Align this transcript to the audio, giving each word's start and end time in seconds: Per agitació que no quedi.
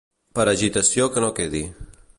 Per 0.39 0.45
agitació 0.53 1.07
que 1.17 1.25
no 1.27 1.31
quedi. 1.41 1.65